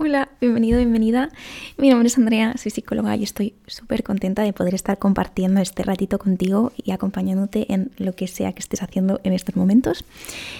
[0.00, 1.28] Hola, bienvenido, bienvenida.
[1.76, 5.82] Mi nombre es Andrea, soy psicóloga y estoy súper contenta de poder estar compartiendo este
[5.82, 10.04] ratito contigo y acompañándote en lo que sea que estés haciendo en estos momentos.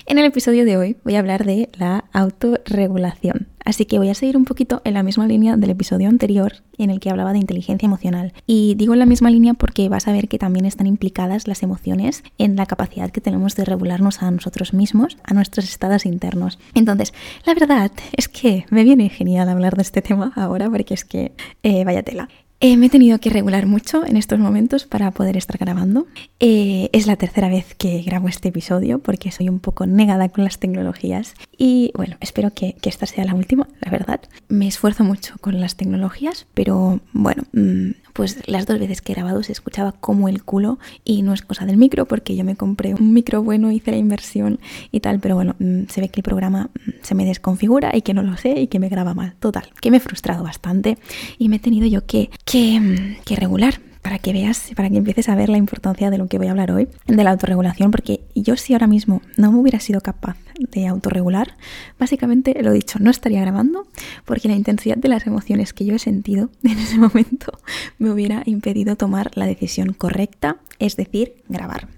[0.06, 3.46] En el episodio de hoy voy a hablar de la autorregulación.
[3.68, 6.88] Así que voy a seguir un poquito en la misma línea del episodio anterior en
[6.88, 8.32] el que hablaba de inteligencia emocional.
[8.46, 11.62] Y digo en la misma línea porque vas a ver que también están implicadas las
[11.62, 16.58] emociones en la capacidad que tenemos de regularnos a nosotros mismos, a nuestros estados internos.
[16.72, 17.12] Entonces,
[17.44, 21.32] la verdad es que me viene genial hablar de este tema ahora porque es que
[21.62, 22.30] eh, vaya tela.
[22.60, 26.08] Eh, me he tenido que regular mucho en estos momentos para poder estar grabando.
[26.40, 30.42] Eh, es la tercera vez que grabo este episodio porque soy un poco negada con
[30.42, 34.20] las tecnologías y bueno, espero que, esta sea la última, la verdad.
[34.48, 39.14] Me esfuerzo mucho con las tecnologías, pero bueno, mm, pues las dos veces que he
[39.14, 42.56] grabado se escuchaba como el culo y no es cosa del micro porque yo me
[42.56, 44.58] compré un micro bueno, hice la inversión
[44.90, 48.02] y tal, pero bueno, mm, se ve que el programa mm, se me desconfigura y
[48.02, 49.36] que no lo sé y que me graba mal.
[49.38, 50.98] Total, que me he frustrado bastante
[51.38, 54.96] y me he tenido yo que, que, mm, que regular para que veas, para que
[54.96, 57.90] empieces a ver la importancia de lo que voy a hablar hoy, de la autorregulación,
[57.90, 61.56] porque yo si ahora mismo no me hubiera sido capaz de autorregular,
[61.98, 63.86] básicamente lo dicho, no estaría grabando,
[64.24, 67.52] porque la intensidad de las emociones que yo he sentido en ese momento
[67.98, 71.88] me hubiera impedido tomar la decisión correcta, es decir, grabar.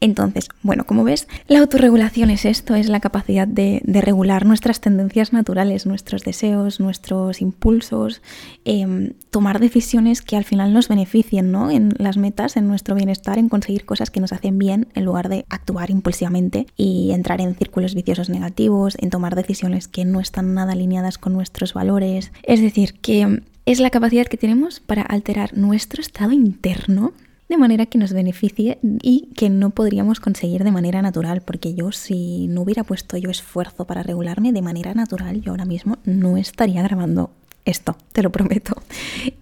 [0.00, 5.32] Entonces, bueno, como ves, la autorregulación es esto, es la capacidad de, regular nuestras tendencias
[5.32, 8.22] naturales, nuestros deseos, nuestros impulsos,
[8.64, 11.70] em, tomar decisiones que al final nos beneficien ¿no?
[11.70, 15.28] en las metas, en nuestro bienestar, en conseguir cosas que nos hacen bien, en lugar
[15.28, 20.54] de actuar impulsivamente y entrar en círculos viciosos negativos, en tomar decisiones que no están
[20.54, 22.32] nada alineadas con nuestros valores.
[22.42, 27.12] Es decir, que es la capacidad que tenemos para alterar nuestro estado interno
[27.50, 31.90] de manera que nos beneficie y que no podríamos conseguir de manera natural, porque yo
[31.90, 36.36] si no hubiera puesto yo esfuerzo para regularme de manera natural, yo ahora mismo no
[36.36, 37.30] estaría grabando
[37.64, 38.74] esto, te lo prometo.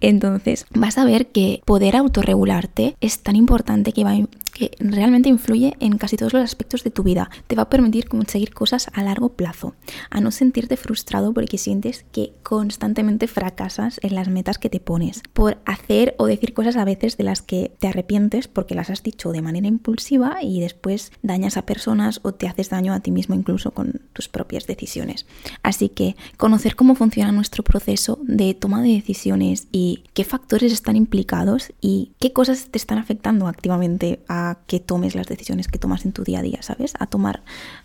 [0.01, 4.15] Entonces, vas a ver que poder autorregularte es tan importante que, va,
[4.59, 7.29] que realmente influye en casi todos los aspectos de tu vida.
[7.47, 9.73] Te va a permitir conseguir cosas a largo plazo,
[10.09, 15.21] a no sentirte frustrado porque sientes que constantemente fracasas en las metas que te pones,
[15.31, 19.01] por hacer o decir cosas a veces de las que te arrepientes porque las has
[19.01, 23.11] dicho de manera impulsiva y después dañas a personas o te haces daño a ti
[23.11, 25.25] mismo incluso con tus propias decisiones.
[25.63, 30.97] Así que conocer cómo funciona nuestro proceso de toma de decisiones y qué factores están
[30.97, 36.05] implicados y qué cosas te están afectando activamente a que tomes las decisiones que tomas
[36.05, 36.93] en tu día a día, ¿sabes?
[36.99, 37.43] A tomar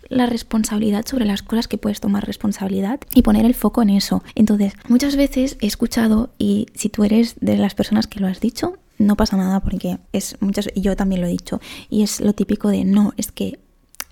[0.09, 4.23] la responsabilidad sobre las cosas que puedes tomar responsabilidad y poner el foco en eso.
[4.35, 8.39] Entonces, muchas veces he escuchado y si tú eres de las personas que lo has
[8.39, 11.59] dicho, no pasa nada porque es muchas yo también lo he dicho
[11.89, 13.59] y es lo típico de no, es que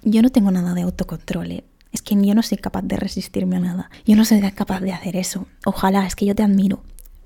[0.03, 1.63] yo no tengo nada de autocontrol, ¿eh?
[1.93, 3.89] es que yo no soy capaz de resistirme a nada.
[4.05, 5.45] Yo no soy capaz de hacer eso.
[5.63, 6.83] Ojalá, es que yo te admiro.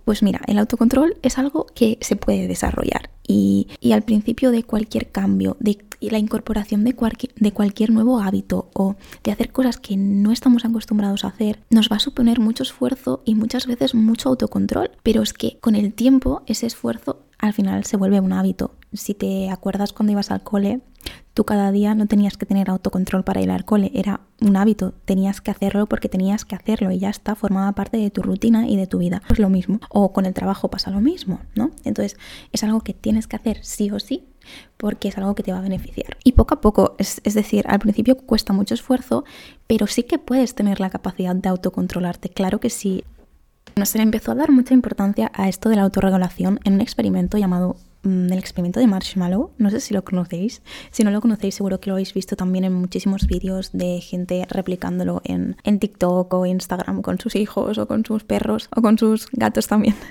[0.07, 5.11] Pues mira, el autocontrol es algo que se puede desarrollar y, al principio de cualquier
[5.11, 6.95] cambio, de la incorporación de,
[7.35, 8.95] de cualquier nuevo hábito o
[9.25, 13.21] de hacer cosas que no estamos acostumbrados a hacer, nos va a suponer mucho esfuerzo
[13.25, 17.83] y muchas veces mucho autocontrol, pero es que con el tiempo ese esfuerzo al final
[17.85, 18.75] se vuelve un hábito.
[18.93, 20.81] Si te acuerdas cuando ibas al cole,
[21.33, 24.93] tú cada día no tenías que tener autocontrol para ir al cole, era un hábito,
[25.05, 28.67] tenías que hacerlo porque tenías que hacerlo y ya está, formaba parte de tu rutina
[28.67, 29.21] y de tu vida.
[29.27, 31.71] Pues lo mismo, o con el trabajo pasa lo mismo, ¿no?
[31.83, 32.17] Entonces
[32.51, 34.25] es algo que tienes que hacer sí o sí
[34.77, 36.17] porque es algo que te va a beneficiar.
[36.23, 39.25] Y poco a poco, es, es, decir, al principio cuesta mucho esfuerzo,
[39.67, 43.03] pero sí que puedes tener la capacidad de autocontrolarte, claro que sí.
[43.77, 46.81] No se le empezó a dar mucha importancia a esto de la autorregulación en un
[46.81, 47.77] experimento llamado
[48.07, 49.51] Mm, el experimento de Marshmallow.
[49.57, 50.61] No sé si lo conocéis.
[50.91, 54.45] Si no lo conocéis, seguro que lo habéis visto también en muchísimos vídeos de gente
[54.49, 58.97] replicándolo en, en TikTok o Instagram con sus hijos o con sus perros o con
[58.97, 59.95] sus gatos también.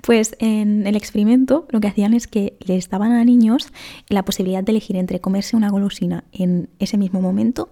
[0.00, 3.68] Pues en el experimento lo que hacían es que les daban a niños
[4.08, 7.68] la posibilidad de elegir entre comerse una golosina en ese mismo momento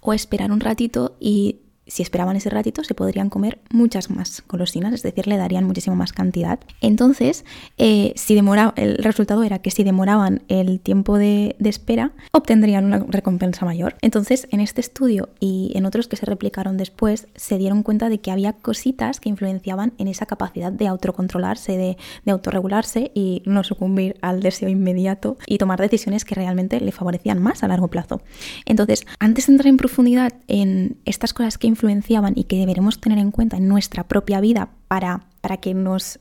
[0.00, 1.56] o esperar un ratito y
[1.86, 5.96] si esperaban ese ratito, se podrían comer muchas más golosinas, es decir, le darían muchísima
[5.96, 6.60] más cantidad.
[6.80, 7.44] Entonces,
[7.76, 8.38] eh, si
[8.76, 13.96] el resultado era que si demoraban el tiempo de, espera, obtendrían una recompensa mayor.
[14.00, 18.18] Entonces, en este estudio y en otros que se replicaron después, se dieron cuenta de
[18.18, 23.64] que había cositas que influenciaban en esa capacidad de autocontrolarse, de, de autorregularse y no
[23.64, 28.22] sucumbir al deseo inmediato y tomar decisiones que realmente le favorecían más a largo plazo.
[28.66, 33.18] Entonces, antes de entrar en profundidad en estas cosas que influenciaban y que deberemos tener
[33.18, 36.20] en cuenta en nuestra propia vida para, para que nos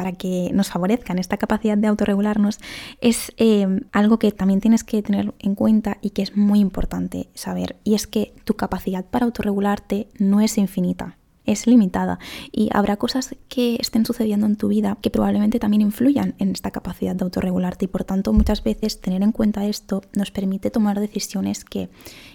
[0.00, 2.58] para que nos favorezcan esta capacidad de autorregularnos,
[3.02, 7.28] es eh, algo que también tienes que tener en cuenta y que es muy importante
[7.34, 7.76] saber.
[7.84, 11.18] Y es que tu capacidad para autorregularte no es infinita.
[11.44, 12.18] es limitada
[12.50, 16.70] y habrá cosas que estén sucediendo en tu vida que probablemente también influyan en esta
[16.70, 20.98] capacidad de autorregularte y por tanto muchas veces tener en cuenta esto nos permite tomar
[21.00, 21.90] decisiones que,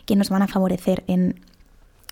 [0.06, 1.40] que nos van a favorecer en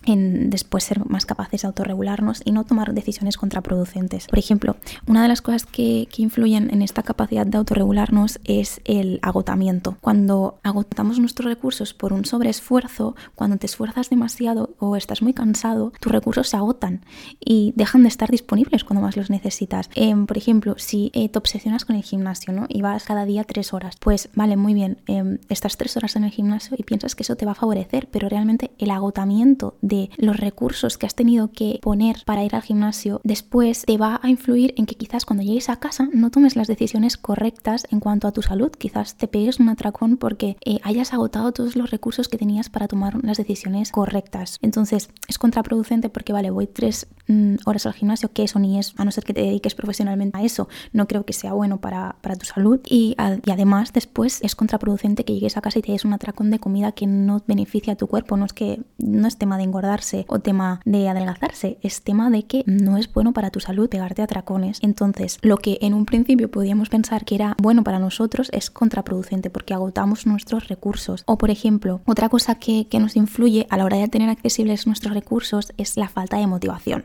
[0.05, 4.27] en después ser más capaces de autorregularnos y no tomar decisiones contraproducentes.
[4.27, 4.75] Por ejemplo,
[5.07, 9.97] una de las cosas que, que, influyen en esta capacidad de autorregularnos es el agotamiento.
[10.01, 15.91] Cuando agotamos nuestros recursos por un sobreesfuerzo, cuando te esfuerzas demasiado o estás muy cansado,
[15.99, 17.05] tus recursos se agotan
[17.39, 19.89] y dejan de estar disponibles cuando más los necesitas.
[19.95, 22.65] Em, por ejemplo, si eh, te obsesionas con el gimnasio ¿no?
[22.69, 26.23] y vas cada día tres horas, pues vale, muy bien, eh, estás tres horas en
[26.23, 29.92] el gimnasio y piensas que eso te va a favorecer, pero realmente el agotamiento de
[30.17, 34.29] los recursos que has tenido que poner para ir al gimnasio, después te va a
[34.29, 38.27] influir en que quizás cuando llegues a casa no tomes las decisiones correctas en cuanto
[38.27, 38.71] a tu salud.
[38.71, 42.87] Quizás te pegues un atracón porque eh, hayas agotado todos los recursos que tenías para
[42.87, 44.59] tomar las decisiones correctas.
[44.61, 48.93] Entonces es contraproducente porque, vale, voy tres mm, horas al gimnasio, que eso ni es,
[48.97, 52.15] a no ser que te dediques profesionalmente a eso, no creo que sea bueno para,
[52.21, 52.79] para tu salud.
[52.87, 56.49] Y, y, además después es contraproducente que llegues a casa y te des un atracón
[56.49, 58.37] de comida que no beneficia a tu cuerpo.
[58.37, 59.82] No es que no es tema de engordar
[60.27, 64.21] o tema de adelgazarse, es tema de que no es bueno para tu salud pegarte
[64.21, 64.79] a tracones.
[64.81, 69.49] Entonces, lo que en un principio podíamos pensar que era bueno para nosotros es contraproducente
[69.49, 71.23] porque agotamos nuestros recursos.
[71.25, 74.87] O por ejemplo, otra cosa que, que nos influye a la hora de tener accesibles
[74.87, 77.03] nuestros recursos es la falta de motivación,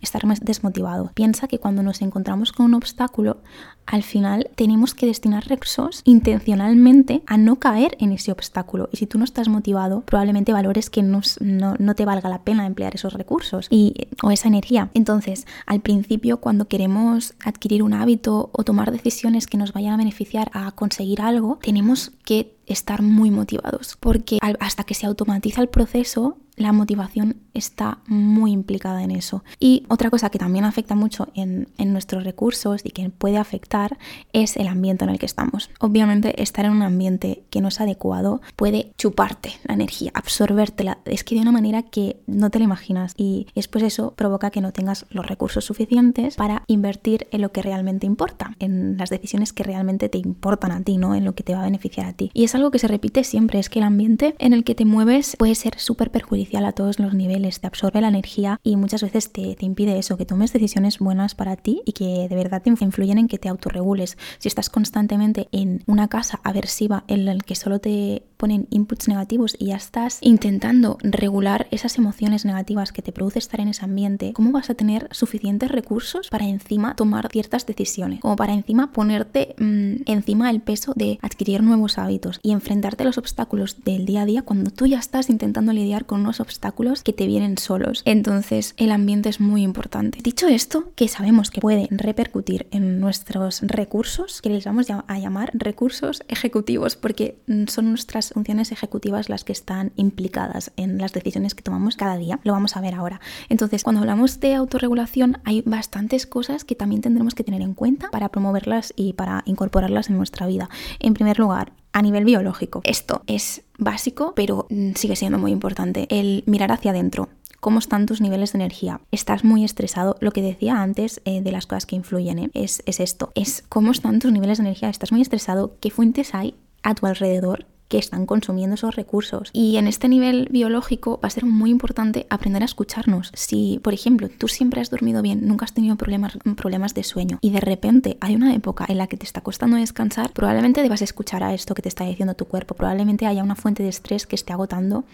[0.00, 1.10] estar más desmotivado.
[1.14, 3.38] Piensa que cuando nos encontramos con un obstáculo,
[3.86, 8.88] al final tenemos que destinar recursos intencionalmente a no caer en ese obstáculo.
[8.92, 12.66] Y si tú no estás motivado, probablemente valores que no, no, no te la pena
[12.66, 14.90] emplear esos recursos y, o esa energía.
[14.94, 19.96] Entonces, al principio, cuando queremos adquirir un hábito o tomar decisiones que nos vayan a
[19.96, 25.68] beneficiar a conseguir algo, tenemos que estar muy motivados, porque hasta que se automatiza el
[25.68, 29.42] proceso, la motivación está muy implicada en eso.
[29.58, 33.98] Y otra cosa que también afecta mucho en, en, nuestros recursos y que puede afectar
[34.32, 35.70] es el ambiente en el que estamos.
[35.80, 41.24] Obviamente estar en un ambiente que no es adecuado puede chuparte la energía, absorbértela, es
[41.24, 44.72] que de una manera que no te la imaginas y después eso provoca que no
[44.72, 49.62] tengas los recursos suficientes para invertir en lo que realmente importa, en las decisiones que
[49.62, 51.14] realmente te importan a ti, ¿no?
[51.14, 52.30] En lo que te va a beneficiar a ti.
[52.34, 54.84] Y es algo que se repite siempre, es que el ambiente en el que te
[54.84, 59.02] mueves puede ser súper perjudicial a todos los niveles, te absorbe la energía y muchas
[59.02, 62.62] veces te, te, impide eso, que tomes decisiones buenas para ti y que de verdad
[62.62, 64.18] te influyen en que te autorregules.
[64.38, 69.54] Si estás constantemente en una casa aversiva en la que solo te ponen inputs negativos
[69.58, 74.32] y ya estás intentando regular esas emociones negativas que te produce estar en ese ambiente,
[74.32, 78.20] ¿cómo vas a tener suficientes recursos para encima tomar ciertas decisiones?
[78.20, 83.06] Como para encima ponerte mmm, encima el peso de adquirir nuevos hábitos y enfrentarte a
[83.06, 87.02] los obstáculos del día a día cuando tú ya estás intentando lidiar con unos obstáculos
[87.02, 88.02] que te vienen solos.
[88.04, 90.20] Entonces el ambiente es muy importante.
[90.22, 95.50] Dicho esto, que sabemos que puede repercutir en nuestros recursos, que les vamos a llamar
[95.54, 101.62] recursos ejecutivos, porque son nuestras funciones ejecutivas las que están implicadas en las decisiones que
[101.62, 102.40] tomamos cada día.
[102.44, 103.20] Lo vamos a ver ahora.
[103.48, 108.10] Entonces, cuando hablamos de autorregulación, hay bastantes cosas que también tendremos que tener en cuenta
[108.10, 110.68] para promoverlas y para incorporarlas en nuestra vida.
[110.98, 112.80] En primer lugar, a nivel biológico.
[112.84, 116.06] Esto es básico, pero mm, sigue siendo muy importante.
[116.10, 117.28] El mirar hacia adentro.
[117.60, 119.02] ¿Cómo están tus niveles de energía?
[119.10, 120.16] ¿Estás muy estresado?
[120.20, 122.50] Lo que decía antes eh, de las cosas que influyen ¿eh?
[122.54, 123.32] es, es esto.
[123.34, 124.88] Es cómo están tus niveles de energía.
[124.88, 125.76] ¿Estás muy estresado?
[125.80, 129.50] ¿Qué fuentes hay a tu alrededor que están consumiendo esos recursos.
[129.52, 133.32] Y en este nivel biológico va a ser muy importante aprender a escucharnos.
[133.34, 137.38] Si, por ejemplo, tú siempre has dormido bien, nunca has tenido problemas, problemas de sueño
[137.42, 141.02] y de repente hay una época en la que te está costando descansar, probablemente debas
[141.02, 142.74] escuchar a esto que te está diciendo tu cuerpo.
[142.74, 145.04] Probablemente haya una fuente de estrés que esté agotando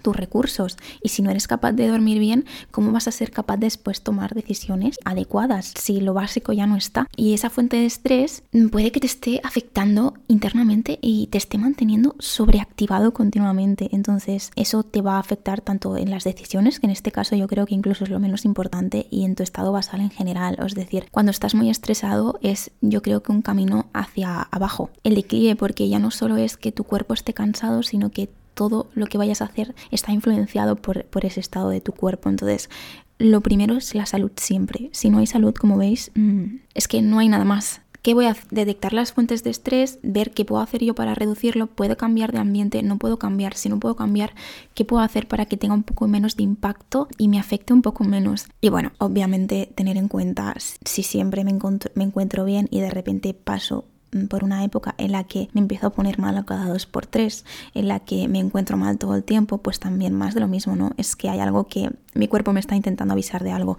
[0.00, 3.56] tus recursos y si no eres capaz de dormir bien, ¿cómo vas a ser capaz
[3.56, 7.06] después tomar decisiones adecuadas si lo básico ya no está?
[7.16, 12.16] Y esa fuente de estrés puede que te esté afectando internamente y te esté manteniendo
[12.18, 13.88] sobreactivado continuamente.
[13.92, 17.46] Entonces eso te va a afectar tanto en las decisiones, que en este caso yo
[17.46, 20.56] creo que incluso es lo menos importante, y en tu estado basal en general.
[20.64, 24.90] Es decir, cuando estás muy estresado es yo creo que un camino hacia abajo.
[25.04, 28.88] El declive porque ya no solo es que tu cuerpo esté cansado, sino que todo
[28.94, 32.28] lo que vayas a hacer está influenciado por, ese estado de tu cuerpo.
[32.28, 32.70] Entonces,
[33.18, 34.90] lo primero es la salud siempre.
[34.92, 37.82] Si no hay salud, como veis, mm, es que no hay nada más.
[38.02, 40.00] ¿Qué voy a detectar las fuentes de estrés?
[40.02, 41.68] Ver qué puedo hacer yo para reducirlo.
[41.68, 42.82] ¿Puedo cambiar de ambiente?
[42.82, 43.54] No puedo cambiar.
[43.54, 44.34] Si no puedo cambiar,
[44.74, 47.80] ¿qué puedo hacer para que tenga un poco menos de impacto y me afecte un
[47.80, 48.48] poco menos?
[48.60, 53.84] Y bueno, obviamente tener en cuenta si siempre me encuentro, bien y de repente paso
[54.28, 57.44] por una época en la que me empiezo a poner mal cada dos por tres,
[57.74, 60.76] en la que me encuentro mal todo el tiempo, pues también más de lo mismo,
[60.76, 60.92] ¿no?
[60.96, 63.78] Es que hay algo que mi cuerpo me está intentando avisar de algo.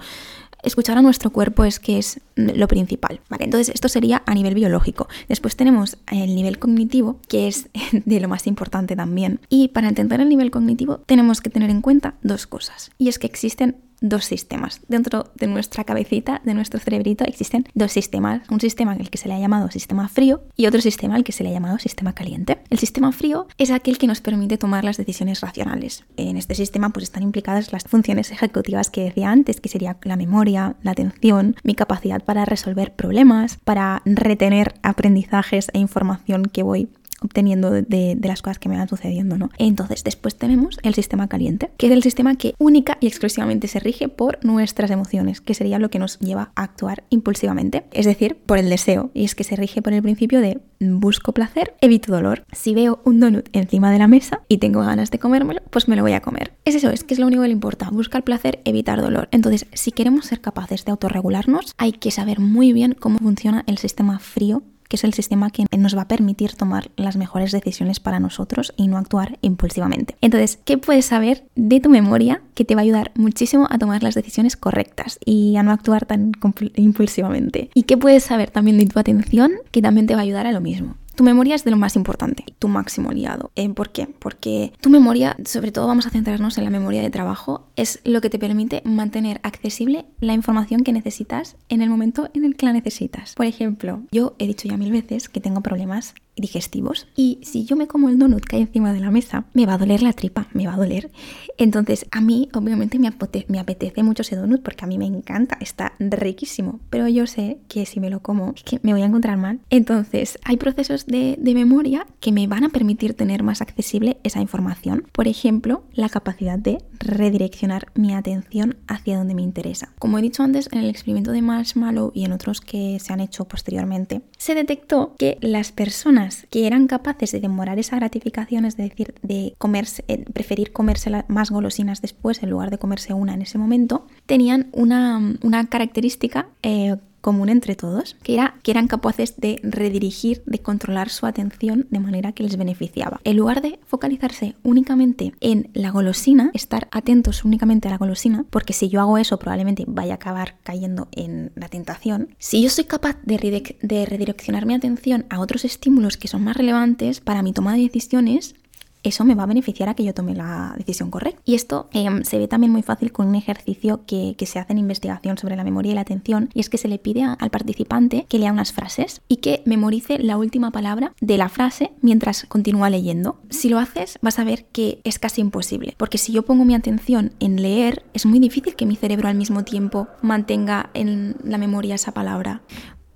[0.63, 3.43] Escuchar a nuestro cuerpo es que es lo principal, ¿vale?
[3.43, 5.09] Entonces esto sería a nivel biológico.
[5.27, 9.41] Después tenemos el nivel cognitivo, que es de lo más importante también.
[9.49, 12.91] Y para entender el nivel cognitivo tenemos que tener en cuenta dos cosas.
[12.97, 14.81] Y es que existen dos sistemas.
[14.87, 18.47] Dentro de nuestra cabecita, de nuestro cerebrito, existen dos sistemas.
[18.51, 21.31] Un sistema al que se le ha llamado sistema frío y otro sistema al que
[21.31, 22.59] se le ha llamado sistema caliente.
[22.69, 26.03] El sistema frío es aquel que nos permite tomar las decisiones racionales.
[26.17, 30.17] En este sistema pues están implicadas las funciones ejecutivas que decía antes, que sería la
[30.17, 36.89] memoria, la atención, mi capacidad para resolver problemas, para retener aprendizajes e información que voy
[37.23, 39.49] obteniendo de, las cosas que me van sucediendo, ¿no?
[39.57, 43.79] Entonces, después tenemos el sistema caliente, que es el sistema que única y exclusivamente se
[43.79, 48.37] rige por nuestras emociones, que sería lo que nos lleva a actuar impulsivamente, es decir,
[48.45, 52.11] por el deseo, y es que se rige por el principio de busco placer, evito
[52.11, 52.43] dolor.
[52.51, 55.95] Si veo un donut encima de la mesa y tengo ganas de comérmelo, pues me
[55.95, 56.53] lo voy a comer.
[56.65, 59.29] Es eso, es que es lo único que le importa, buscar placer, evitar dolor.
[59.31, 63.77] Entonces, si queremos ser capaces de autorregularnos, hay que saber muy bien cómo funciona el
[63.77, 64.63] sistema frío
[64.93, 68.75] que es el sistema que nos va a permitir tomar las mejores decisiones para nosotros
[68.77, 70.15] y no actuar impulsivamente.
[70.21, 74.03] Entonces, ¿qué puedes saber de tu memoria que te va a ayudar muchísimo a tomar
[74.03, 76.33] las decisiones correctas y a no actuar tan
[76.75, 77.71] impulsivamente?
[77.73, 80.51] ¿Y qué puedes saber también de tu atención que también te va a ayudar a
[80.51, 80.95] lo mismo?
[81.15, 83.51] Tu memoria es de lo más importante, tu máximo aliado.
[83.55, 84.07] Eh, ¿Por qué?
[84.07, 88.19] Porque tu memoria, sobre todo vamos a centrarnos en la memoria de trabajo, es lo
[88.19, 92.65] que te permite mantener accesible la información que necesitas en el momento en el que
[92.65, 93.35] la necesitas.
[93.35, 97.75] Por ejemplo, yo he dicho ya mil veces que tengo problemas digestivos y si yo
[97.75, 100.13] me como el donut que hay encima de la mesa, me va a doler la
[100.13, 101.11] tripa, me va a doler.
[101.57, 105.93] Entonces a mí obviamente me, apetece mucho ese donut porque a mí me encanta, está
[105.99, 109.59] riquísimo, pero yo sé que si me lo como que me voy a encontrar mal.
[109.69, 114.41] Entonces hay procesos de, de memoria que me van a permitir tener más accesible esa
[114.41, 115.07] información.
[115.11, 119.93] Por ejemplo, la capacidad de redireccionar mi atención hacia donde me interesa.
[119.99, 123.19] Como he dicho antes, en el experimento de Marshmallow y en otros que se han
[123.19, 128.77] hecho posteriormente, se detectó que las personas que eran capaces de demorar esa gratificación, es
[128.77, 133.41] decir, de comerse, eh, preferir comerse más golosinas después en lugar de comerse una en
[133.41, 139.37] ese momento, tenían una, una característica eh, común entre todos, que era que eran capaces
[139.37, 143.21] de redirigir, de controlar su atención de manera que les beneficiaba.
[143.23, 148.73] En lugar de focalizarse únicamente en la golosina, estar atentos únicamente a la golosina, porque
[148.73, 152.35] si yo hago eso probablemente vaya a acabar cayendo en la tentación.
[152.39, 156.57] Si yo soy capaz de, de redireccionar mi atención a otros estímulos que son más
[156.57, 158.55] relevantes para mi toma de decisiones,
[159.03, 161.41] eso me va a beneficiar a que yo tome la decisión correcta.
[161.45, 164.79] Y esto em, se ve también muy fácil con un ejercicio que, se hace en
[164.79, 168.25] investigación sobre la memoria y la atención, y es que se le pide al participante
[168.27, 172.89] que lea unas frases y que memorice la última palabra de la frase mientras continúa
[172.89, 173.39] leyendo.
[173.49, 176.75] Si lo haces, vas a ver que es casi imposible, porque si yo pongo mi
[176.75, 181.57] atención en leer, es muy difícil que mi cerebro al mismo tiempo mantenga en la
[181.57, 182.61] memoria esa palabra.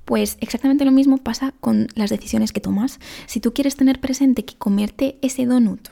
[0.08, 2.98] Pues exactamente lo mismo pasa con las decisiones que tomas.
[3.26, 5.90] Si tú quieres tener presente que comerte ese donut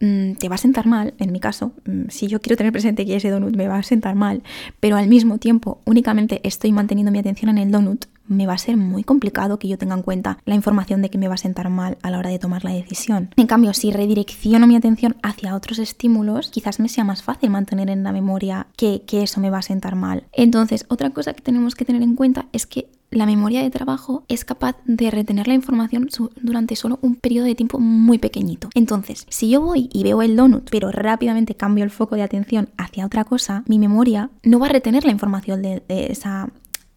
[0.00, 3.04] mm, te va a sentar mal, en mi caso, mm, si yo quiero tener presente
[3.04, 4.42] que ese donut me va a sentar mal,
[4.80, 8.58] pero al mismo tiempo únicamente estoy manteniendo mi atención en el donut, me va a
[8.58, 11.36] ser muy complicado que yo tenga en cuenta la información de que me va a
[11.36, 13.28] sentar mal a la hora de tomar la decisión.
[13.36, 17.90] En cambio, si redirecciono mi atención hacia otros estímulos, quizás me sea más fácil mantener
[17.90, 20.24] en la memoria que, que eso me va a sentar mal.
[20.32, 24.24] Entonces, otra cosa que tenemos que tener en cuenta es que la memoria de trabajo
[24.28, 26.08] es capaz de retener la información
[26.40, 28.68] durante solo un periodo de tiempo muy pequeñito.
[28.74, 32.68] Entonces, si yo voy y veo el donut, pero rápidamente cambio el foco de atención
[32.76, 36.48] hacia otra cosa, mi memoria no va a retener la información de, esa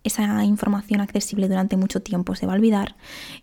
[0.03, 2.95] esa información accesible durante mucho tiempo se va a olvidar.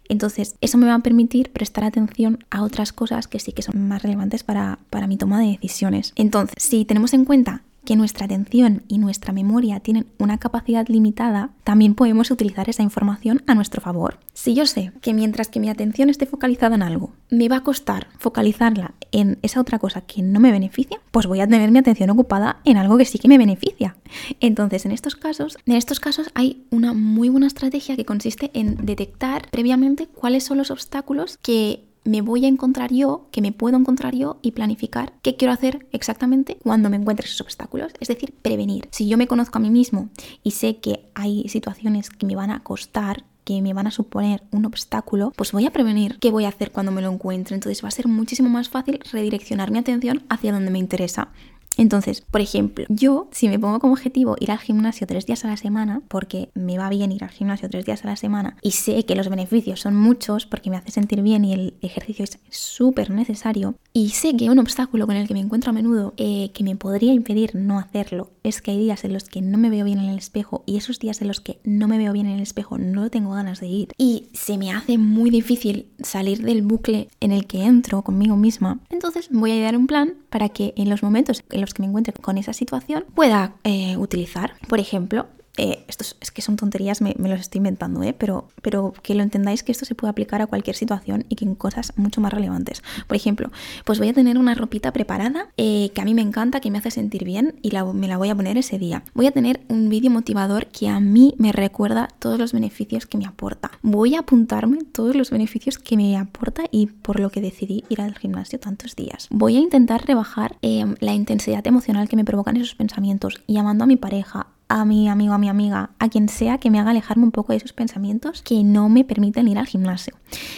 [0.09, 3.87] Entonces, eso me va a permitir prestar atención a otras cosas que sí que son
[3.87, 6.15] más relevantes para, para mi toma de decisiones.
[6.17, 11.51] Entonces, si tenemos en cuenta que nuestra atención y nuestra memoria tienen una capacidad limitada,
[11.65, 14.19] también podemos utilizar esa información a nuestro favor.
[14.33, 17.63] Si yo sé que mientras que mi atención esté focalizada en algo, me va a
[17.63, 21.79] costar focalizarla en esa otra cosa que no me beneficia, pues voy a tener mi
[21.79, 23.97] atención ocupada en algo que sí que me beneficia.
[24.41, 28.85] Entonces, en estos casos, en estos casos hay una muy buena estrategia que consiste en
[28.85, 33.77] detectar previamente cuáles son los obstáculos que me voy a encontrar yo, que me puedo
[33.77, 37.93] encontrar yo y planificar qué quiero hacer exactamente cuando me encuentre esos obstáculos.
[38.01, 38.89] Es decir, prevenir.
[38.91, 40.11] Si yo me conozco a mí mismo
[40.43, 44.43] y sé que hay situaciones que me van a costar, que me van a suponer
[44.51, 47.55] un obstáculo, pues voy a prevenir qué voy a hacer cuando me lo encuentre.
[47.55, 51.29] Entonces va a ser muchísimo más fácil redireccionar mi atención hacia donde me interesa.
[51.77, 55.49] Entonces, por ejemplo, yo si me pongo como objetivo ir al gimnasio tres días a
[55.49, 58.73] la semana, porque me va bien ir al gimnasio tres días a la semana y
[58.73, 62.39] sé que los beneficios son muchos porque me hace sentir bien y el ejercicio es
[62.51, 66.51] súper necesario, y sé que un obstáculo con el que me encuentro a menudo eh,
[66.53, 69.71] que me podría impedir no hacerlo es que hay días en los que no me
[69.71, 72.27] veo bien en el espejo y esos días en los que no me veo bien
[72.27, 73.89] en el espejo no tengo ganas de ir.
[73.97, 78.81] Y se me hace muy difícil salir del bucle en el que entro conmigo misma,
[78.91, 81.89] entonces voy a idear un plan para que en los momentos en los que me
[81.89, 84.55] encuentre con esa situación pueda eh, utilizar.
[84.69, 88.15] Por ejemplo, eh, esto es, que son tonterías, me, los estoy inventando, ¿eh?
[88.17, 91.45] pero, pero que lo entendáis que esto se puede aplicar a cualquier situación y que
[91.45, 92.83] en cosas mucho más relevantes.
[93.07, 93.51] Por ejemplo,
[93.85, 96.79] pues voy a tener una ropita preparada eh, que a mí me encanta, que me
[96.79, 99.05] hace sentir bien y me la voy a poner ese día.
[99.15, 103.19] Voy a tener un vídeo motivador que a mí me recuerda todos los beneficios que
[103.19, 103.71] me aporta.
[103.83, 108.01] Voy a apuntarme todos los beneficios que me aporta y por lo que decidí ir
[108.01, 109.29] al gimnasio tantos días.
[109.31, 113.87] Voy a intentar rebajar eh, la intensidad emocional que me provocan esos pensamientos, llamando a
[113.87, 117.25] mi pareja, a mi amigo, a mi amiga, a quien sea que me haga alejarme
[117.25, 120.15] un poco de esos pensamientos que no me permiten ir al gimnasio.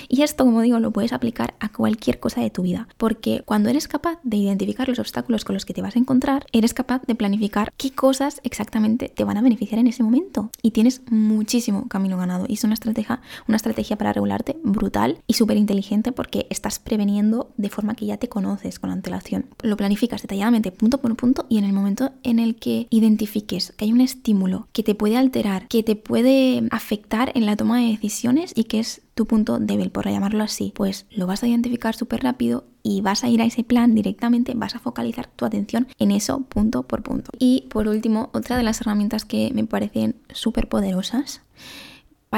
[0.09, 3.69] Y esto, como digo, lo puedes aplicar a cualquier cosa de tu vida, porque cuando
[3.69, 7.03] eres capaz de identificar los obstáculos con los que te vas a encontrar, eres capaz
[7.07, 11.89] de planificar qué cosas exactamente te van a beneficiar en ese momento y tienes muchísimo
[11.89, 12.47] camino ganado.
[12.49, 17.51] Y es una estrategia, una estrategia para regularte brutal y súper inteligente porque estás preveniendo
[17.57, 19.47] de forma que ya te conoces con antelación.
[19.63, 23.85] Lo planificas detalladamente punto por punto y en el momento en el que identifiques que
[23.85, 27.89] hay un estímulo que te puede alterar, que te puede afectar en la toma de
[27.89, 31.95] decisiones y que es tu punto débil, por llamarlo así, pues lo vas a identificar
[31.95, 35.89] súper rápido y vas a ir a ese plan directamente, vas a focalizar tu atención
[35.99, 37.31] en eso punto por punto.
[37.39, 41.43] Y por último, otra de las herramientas que me parecen súper poderosas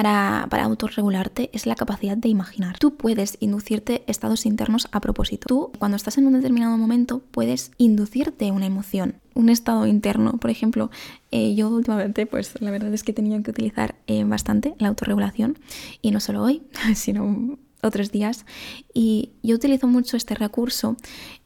[0.03, 2.79] para, autorregularte es la capacidad de imaginar.
[2.79, 5.47] Tú puedes inducirte estados internos a propósito.
[5.49, 10.39] Tú, cuando estás en un determinado momento, puedes inducirte una emoción, un estado interno.
[10.39, 10.93] Por ejemplo,
[11.33, 15.59] eh, yo últimamente, pues la verdad es que tenido que utilizar eh, bastante la autorregulación
[16.01, 16.63] y no solo hoy,
[16.95, 18.47] sino otros días.
[18.95, 20.97] Y yo utilizo mucho este recurso.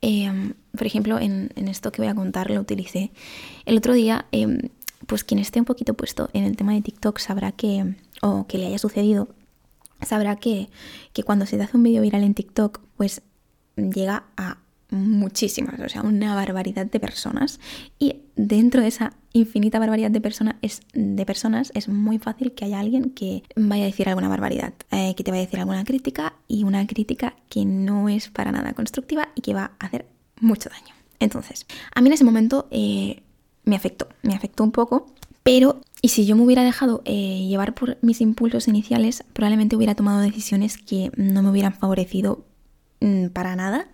[0.02, 3.12] Em, por ejemplo, en, en, esto que voy a contar lo utilicé.
[3.64, 4.68] El otro día, em,
[5.06, 8.56] pues quien esté un poquito puesto en el tema de TikTok sabrá que o que
[8.56, 9.28] le haya sucedido,
[10.00, 10.70] sabrá que,
[11.12, 13.22] que cuando se te hace un vídeo viral en TikTok, pues
[13.76, 14.58] llega a
[14.92, 17.60] muchísimas, o sea, una barbaridad de personas.
[17.98, 22.66] Y dentro de esa infinita barbaridad de, personas es, de personas es muy fácil que
[22.66, 25.84] haya alguien que vaya a decir alguna barbaridad, eh, que te vaya a decir alguna
[25.84, 30.06] crítica y una crítica que no es para nada constructiva y que va a hacer
[30.40, 30.94] mucho daño.
[31.18, 33.22] Entonces, a mí en ese momento eh,
[33.64, 35.06] me afectó, me afectó un poco,
[35.42, 39.94] pero y si yo me hubiera dejado eh, llevar por mis impulsos iniciales, probablemente hubiera
[39.94, 42.44] tomado decisiones que no me hubieran favorecido
[43.00, 43.86] mm, para nada.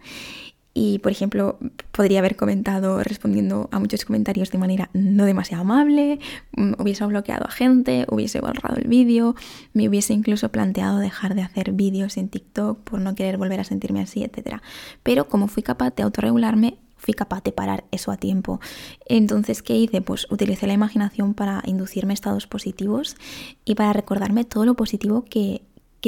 [0.73, 1.59] Y, por ejemplo,
[1.91, 6.19] podría haber comentado respondiendo a muchos comentarios de manera no demasiado amable,
[6.57, 9.35] mm, hubiese bloqueado a gente, hubiese borrado el vídeo,
[9.75, 13.65] me hubiese incluso planteado dejar de hacer vídeos en TikTok por no querer volver a
[13.65, 14.63] sentirme así, etc.
[15.03, 18.61] Pero como fui capaz de autorregularme, fui capaz de parar eso a tiempo.
[19.07, 20.03] Entonces, ¿qué hice?
[20.03, 23.17] Pues utilicé la imaginación para inducirme estados positivos
[23.65, 25.63] y para recordarme todo lo positivo que,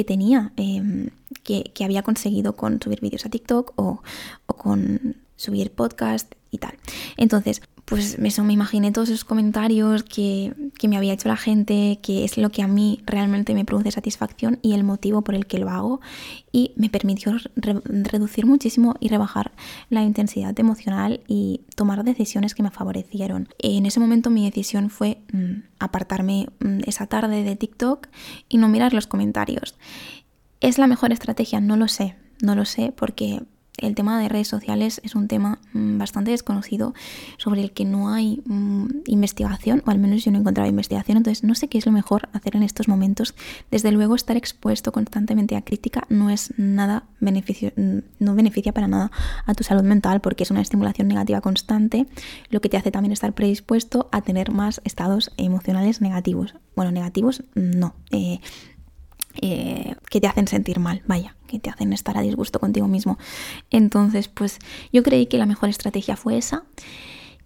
[0.05, 1.09] tenía, em,
[1.43, 4.01] que, había conseguido con subir vídeos a TikTok o,
[4.45, 6.77] o con subir podcast y tal.
[7.17, 10.53] Entonces, pues eso, me imaginé todos esos comentarios que,
[10.87, 14.59] me había hecho la gente, que es lo que a mí realmente me produce satisfacción
[14.61, 15.99] y el motivo por el que lo hago
[16.53, 19.51] y me permitió reducir muchísimo y rebajar
[19.89, 23.49] la intensidad emocional y tomar decisiones que me favorecieron.
[23.59, 28.07] En ese momento mi decisión fue mm, apartarme mm, esa tarde de TikTok
[28.47, 29.75] y no mirar los comentarios.
[30.61, 31.59] ¿Es la mejor estrategia?
[31.59, 33.41] No lo sé, no lo sé porque
[33.77, 36.93] el tema de redes sociales es un tema mm, bastante desconocido
[37.37, 41.17] sobre el que no hay mm, investigación, o al menos yo no he encontrado investigación,
[41.17, 43.33] entonces no sé qué es lo mejor hacer en estos momentos.
[43.69, 48.87] Desde luego estar expuesto constantemente a crítica no es nada beneficio, mm, no beneficia para
[48.87, 49.11] nada
[49.45, 52.07] a tu salud mental porque es una estimulación negativa constante,
[52.49, 56.55] lo que te hace también estar predispuesto a tener más estados emocionales negativos.
[56.75, 57.95] Bueno, negativos no.
[58.11, 58.39] Eh,
[59.41, 63.17] eh, que te hacen sentir mal, vaya, que te hacen estar a disgusto contigo mismo.
[63.69, 64.59] Entonces, pues
[64.91, 66.63] yo creí que la mejor estrategia fue esa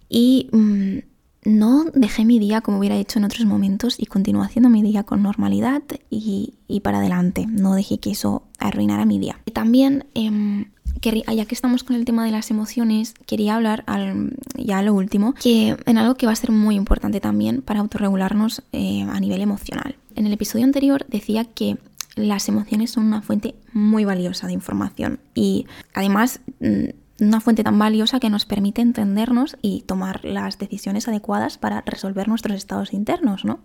[0.10, 1.00] y mm,
[1.46, 5.04] no dejé mi día como hubiera hecho en otros momentos y continué haciendo mi día
[5.04, 7.46] con normalidad y, para adelante.
[7.48, 9.40] No dejé que eso arruinara mi día.
[9.46, 10.66] Y también, eh,
[11.02, 14.94] ya que estamos con el tema de las emociones, quería hablar al, ya a lo
[14.94, 19.20] último, que en algo que va a ser muy importante también para autorregularnos eh, a
[19.20, 19.96] nivel emocional.
[20.16, 21.78] En el episodio anterior decía que
[22.16, 27.80] las emociones son una fuente muy valiosa de información y además mm, una fuente tan
[27.80, 33.46] valiosa que nos permite entendernos y tomar las decisiones adecuadas para resolver nuestros estados internos,
[33.46, 33.60] ¿no?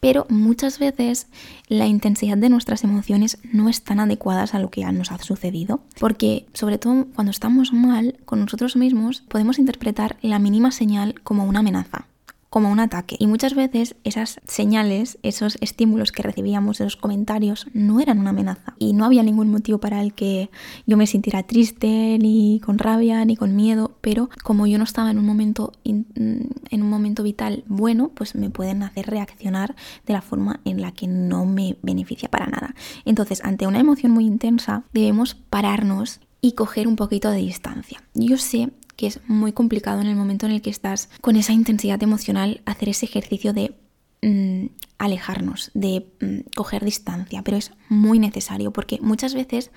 [0.00, 1.28] Pero muchas veces
[1.68, 5.80] la intensidad de nuestras emociones no es tan adecuada a lo que nos ha sucedido,
[6.00, 11.44] porque sobre todo cuando estamos mal con nosotros mismos podemos interpretar la mínima señal como
[11.44, 12.06] una amenaza
[12.52, 13.16] como un ataque.
[13.18, 18.74] Y muchas veces esas señales, esos estímulos que recibíamos, esos comentarios, no eran una amenaza.
[18.78, 20.50] Y no había ningún motivo para el que
[20.86, 23.96] yo me sintiera triste, ni con rabia, ni con miedo.
[24.02, 28.50] Pero como yo no estaba en un momento, en un momento vital bueno, pues me
[28.50, 29.74] pueden hacer reaccionar
[30.06, 32.74] de la forma en la que no me beneficia para nada.
[33.06, 38.02] Entonces, ante una emoción muy intensa, debemos pararnos y coger un poquito de distancia.
[38.14, 41.52] Yo sé que es muy complicado en el momento en el que estás con esa
[41.52, 43.74] intensidad emocional hacer ese ejercicio de
[44.22, 44.66] mm,
[44.98, 49.70] alejarnos, de mm, coger distancia, pero es muy necesario porque muchas veces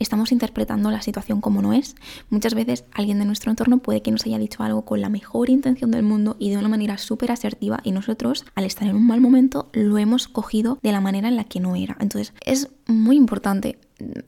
[0.00, 1.94] estamos interpretando la situación como no es.
[2.30, 5.50] Muchas veces alguien de nuestro entorno puede que nos haya dicho algo con la mejor
[5.50, 9.06] intención del mundo y de una manera súper asertiva y nosotros al estar en un
[9.06, 11.96] mal momento lo hemos cogido de la manera en la que no era.
[12.00, 13.78] Entonces es muy importante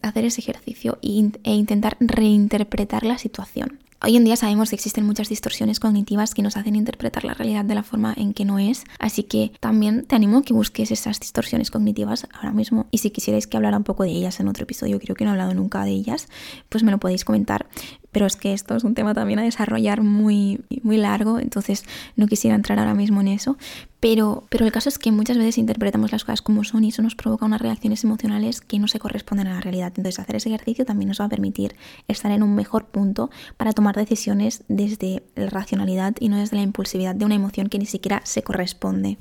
[0.03, 3.79] hacer ese ejercicio e intentar reinterpretar la situación.
[4.05, 7.65] Hoy en día sabemos que existen muchas distorsiones cognitivas que nos hacen interpretar la realidad
[7.65, 10.91] de la forma en que no es, así que también te animo a que busques
[10.91, 12.89] esas distorsiones cognitivas ahora mismo.
[12.91, 15.31] Y si quisierais que hablara un poco de ellas en otro episodio, creo que no
[15.31, 16.27] he hablado nunca de ellas,
[16.69, 17.69] pues me lo podéis comentar
[18.13, 21.85] pero es que esto es un tema también a desarrollar muy, muy largo, entonces
[22.17, 23.57] no quisiera entrar ahora mismo en eso.
[24.01, 27.03] Pero, pero el caso es que muchas veces interpretamos las cosas como son y eso
[27.03, 29.93] nos provoca unas reacciones emocionales que no se corresponden a la realidad.
[29.97, 31.77] Entonces hacer ese ejercicio también nos va a permitir
[32.09, 36.63] estar en un mejor punto para tomar decisiones desde la racionalidad y no desde la
[36.63, 39.19] impulsividad de una emoción que ni siquiera se corresponde.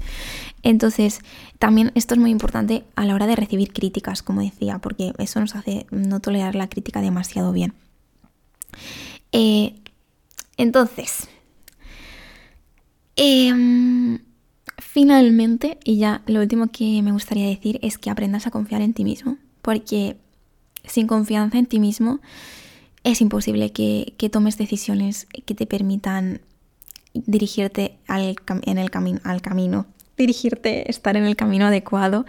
[0.63, 1.19] Entonces
[1.60, 5.39] también esto es muy importante a la hora de recibir críticas, como decía, porque eso
[5.39, 7.75] nos hace no tolerar la crítica demasiado bien.
[9.31, 9.75] Eh,
[10.57, 11.27] entonces,
[13.15, 14.19] em,
[14.77, 18.93] finalmente, y ya lo último que me gustaría decir es que aprendas a confiar en
[18.93, 20.17] ti mismo, porque
[20.86, 22.19] sin confianza en ti mismo
[23.03, 26.41] es imposible que, tomes decisiones que te permitan
[27.13, 28.89] dirigirte en el
[29.23, 29.86] al camino,
[30.21, 32.25] dirigirte, estar en el camino adecuado.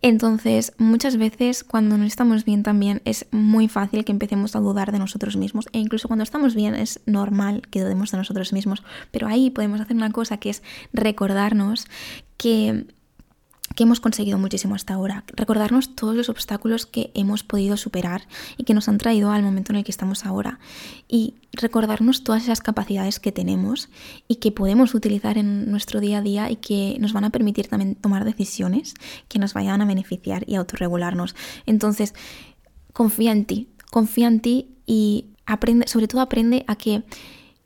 [0.00, 4.92] Entonces, muchas veces cuando no estamos bien también es muy fácil que empecemos a dudar
[4.92, 5.66] de nosotros mismos.
[5.72, 9.80] E incluso cuando estamos bien es normal que dudemos de nosotros mismos, pero ahí podemos
[9.80, 10.62] hacer una cosa que es
[10.92, 11.86] recordarnos
[12.36, 12.84] que
[13.78, 18.64] que hemos conseguido muchísimo hasta ahora, recordarnos todos los obstáculos que hemos podido superar y
[18.64, 20.58] que nos han traído al momento en el que estamos ahora
[21.06, 23.88] y recordarnos todas esas capacidades que tenemos
[24.26, 27.68] y que podemos utilizar en nuestro día a día y que nos van a permitir
[27.68, 28.94] también tomar decisiones
[29.28, 31.36] que nos vayan a beneficiar y autorregularnos.
[31.64, 32.14] Entonces,
[32.92, 37.04] confía en ti, confía en ti y aprende, sobre todo aprende a que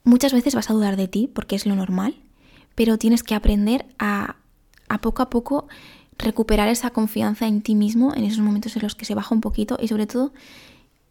[0.05, 2.17] muchas veces vas a dudar de ti porque es lo normal,
[2.75, 4.37] pero tienes que aprender a,
[4.91, 5.69] a poco a poco
[6.19, 9.41] recuperar esa confianza en ti mismo en esos momentos en los que se baja un
[9.41, 10.33] poquito y sobre todo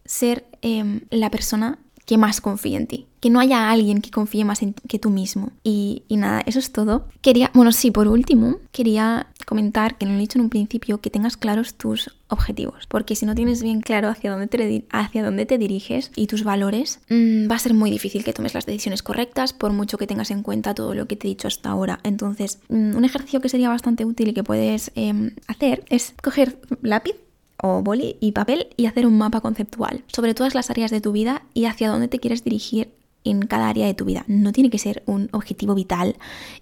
[0.05, 4.43] ser em, la persona que más confíe en ti, que no haya alguien que confíe
[4.43, 5.51] más en que tú mismo.
[5.63, 7.07] Y, nada, eso es todo.
[7.21, 11.11] Quería, bueno, sí, por último, quería comentar, que lo he dicho en un principio, que
[11.11, 15.45] tengas claros tus objetivos, porque si no tienes bien claro hacia dónde te, hacia dónde
[15.45, 19.03] te diriges y tus valores, mm, va a ser muy difícil que tomes las decisiones
[19.03, 21.99] correctas, por mucho que tengas en cuenta todo lo que te he dicho hasta ahora.
[22.03, 26.57] Entonces, mm, un ejercicio que sería bastante útil y que puedes em, hacer es coger
[26.81, 27.15] lápiz
[27.61, 31.11] o boli y papel y hacer un mapa conceptual sobre todas las áreas de tu
[31.11, 34.23] vida y hacia dónde te quieres dirigir en cada área de tu vida.
[34.27, 36.15] No tiene que ser un objetivo vital,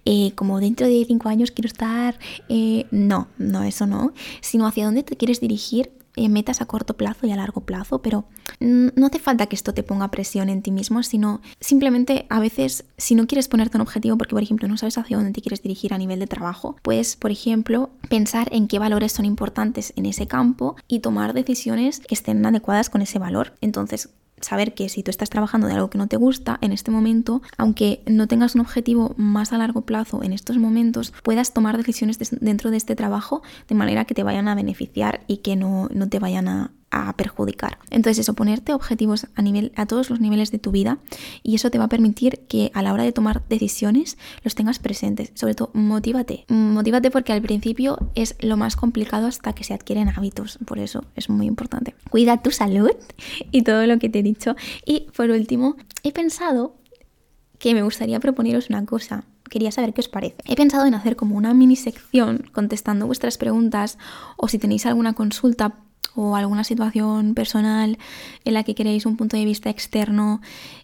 [0.04, 2.18] eh, como dentro de cinco años quiero estar.
[2.48, 4.12] Eh, no, no, eso no.
[4.40, 8.02] Sino hacia dónde te quieres dirigir eh, metas a corto plazo y a largo plazo,
[8.02, 8.24] pero
[8.58, 12.84] no hace falta que esto te ponga presión en ti mismo, sino simplemente a veces
[12.98, 15.62] si no quieres ponerte un objetivo porque por ejemplo no sabes hacia dónde te quieres
[15.62, 20.04] dirigir a nivel de trabajo, puedes por ejemplo pensar en qué valores son importantes en
[20.04, 23.54] ese campo y tomar decisiones que estén adecuadas con ese valor.
[23.60, 26.90] Entonces, saber que si tú estás trabajando de algo que no te gusta en este
[26.90, 31.76] momento, aunque no tengas un objetivo más a largo plazo en estos momentos, puedas tomar
[31.76, 35.88] decisiones dentro de este trabajo de manera que te vayan a beneficiar y que no,
[35.92, 37.78] no te vayan a, a perjudicar.
[37.90, 40.98] Entonces eso, ponerte objetivos a, nivel, a todos los niveles de tu vida
[41.42, 44.78] y eso te va a permitir que a la hora de tomar decisiones los tengas
[44.78, 45.30] presentes.
[45.34, 46.44] Sobre todo, motívate.
[46.48, 50.58] Motívate porque al principio es lo más complicado hasta que se adquieren hábitos.
[50.64, 51.94] Por eso es muy importante.
[52.10, 52.92] Cuida tu salud
[53.50, 54.56] y todo lo que te he dicho.
[54.84, 56.76] Y por último, he pensado
[57.58, 60.36] que me gustaría proponeros una cosa quería saber qué os parece.
[60.46, 63.98] He pensado en hacer como una mini sección contestando vuestras preguntas
[64.36, 65.74] o si tenéis alguna consulta
[66.14, 67.98] o alguna situación personal
[68.44, 70.40] en la que queréis un punto de vista externo,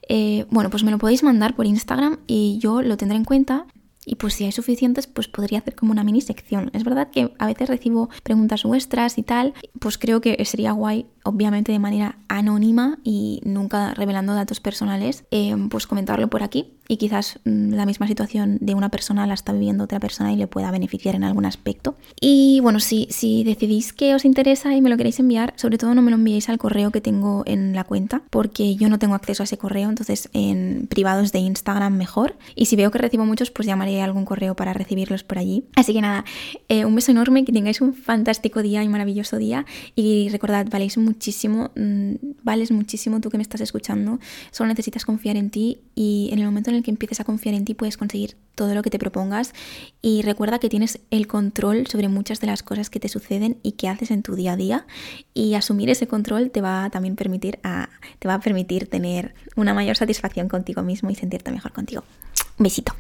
[0.09, 3.66] eh, bueno, pues me lo podéis mandar por Instagram y yo lo tendré en cuenta.
[4.09, 6.71] Y pues si hay suficientes, pues podría hacer como una mini sección.
[6.73, 11.07] Es verdad que a veces recibo preguntas vuestras y tal, pues creo que sería guay
[11.25, 16.97] obviamente de manera anónima y nunca revelando datos personales, eh, pues comentarlo por aquí y
[16.99, 20.47] quizás mm, la misma situación de una persona la está viviendo otra persona y le
[20.47, 21.97] pueda beneficiar en algún aspecto.
[22.21, 25.95] Y bueno, si, si decidís que os interesa y me lo queréis enviar, sobre todo
[25.95, 29.14] no me lo enviéis al correo que tengo en la cuenta, porque yo no tengo
[29.14, 32.37] acceso a ese correo, entonces en privados de Instagram mejor.
[32.55, 35.65] Y si veo que recibo muchos, pues llamaré a algún correo para recibirlos por allí.
[35.75, 36.25] Así que nada,
[36.69, 39.67] eh, un beso enorme, que tengáis un fantástico día y maravilloso día.
[39.95, 44.19] Y recordad, valéis muchísimo, mm, vales muchísimo tú que me estás escuchando,
[44.51, 47.55] solo necesitas confiar en ti y en el momento en el que empieces a confiar
[47.55, 49.53] en ti puedes conseguir todo lo que te propongas
[50.03, 53.73] y recuerda que tienes el control sobre muchas de las cosas que te suceden y
[53.73, 54.87] que haces en tu día a día
[55.35, 59.35] y asumir ese control te va a también permitir a, te va a permitir tener
[59.55, 62.03] una mayor satisfacción contigo mismo y sentirte mejor contigo.
[62.59, 62.97] Un besito.